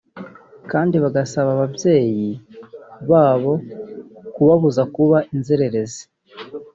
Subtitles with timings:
[0.71, 2.29] kandi bagasaba ababyeyi
[3.09, 3.53] babo
[4.33, 6.03] kubabuza kuba inzererezi